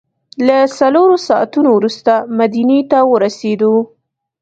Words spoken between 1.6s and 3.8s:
وروسته مدینې ته ورسېدو.